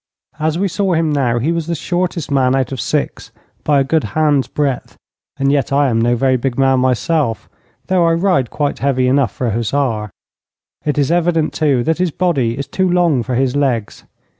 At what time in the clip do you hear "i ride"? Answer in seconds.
8.07-8.49